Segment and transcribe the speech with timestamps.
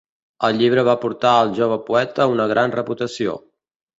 [0.47, 3.37] El llibre va portar al jove poeta una gran reputació.